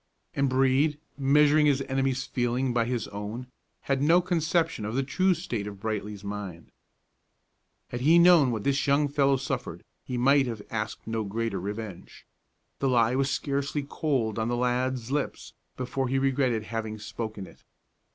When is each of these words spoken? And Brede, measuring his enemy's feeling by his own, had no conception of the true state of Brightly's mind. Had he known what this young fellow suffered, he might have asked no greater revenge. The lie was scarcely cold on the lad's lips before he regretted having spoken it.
And 0.35 0.49
Brede, 0.49 0.97
measuring 1.15 1.67
his 1.67 1.83
enemy's 1.83 2.25
feeling 2.25 2.73
by 2.73 2.85
his 2.85 3.07
own, 3.09 3.45
had 3.81 4.01
no 4.01 4.19
conception 4.19 4.83
of 4.83 4.95
the 4.95 5.03
true 5.03 5.35
state 5.35 5.67
of 5.67 5.79
Brightly's 5.79 6.23
mind. 6.23 6.71
Had 7.89 8.01
he 8.01 8.17
known 8.17 8.49
what 8.49 8.63
this 8.63 8.87
young 8.87 9.07
fellow 9.07 9.37
suffered, 9.37 9.83
he 10.03 10.17
might 10.17 10.47
have 10.47 10.63
asked 10.71 11.05
no 11.05 11.23
greater 11.23 11.59
revenge. 11.59 12.25
The 12.79 12.89
lie 12.89 13.13
was 13.13 13.29
scarcely 13.29 13.83
cold 13.87 14.39
on 14.39 14.47
the 14.47 14.57
lad's 14.57 15.11
lips 15.11 15.53
before 15.77 16.07
he 16.07 16.17
regretted 16.17 16.63
having 16.63 16.97
spoken 16.97 17.45
it. 17.45 17.63